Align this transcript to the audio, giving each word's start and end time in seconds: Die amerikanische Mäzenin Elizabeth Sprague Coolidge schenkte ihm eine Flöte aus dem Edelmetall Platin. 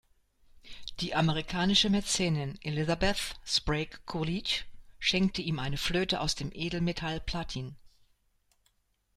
Die 0.99 1.13
amerikanische 1.13 1.91
Mäzenin 1.91 2.57
Elizabeth 2.63 3.39
Sprague 3.45 3.99
Coolidge 4.07 4.63
schenkte 4.97 5.43
ihm 5.43 5.59
eine 5.59 5.77
Flöte 5.77 6.21
aus 6.21 6.33
dem 6.33 6.49
Edelmetall 6.55 7.19
Platin. 7.19 7.75